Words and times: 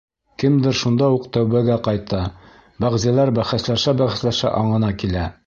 Кемдер 0.43 0.77
шунда 0.77 1.09
уҡ 1.17 1.27
тәүбәгә 1.37 1.75
ҡайта, 1.89 2.23
бәғзеләр 2.87 3.33
бәхәсләшә-бәхәсләшә 3.39 4.57
аңына 4.65 4.93
килә. 5.05 5.33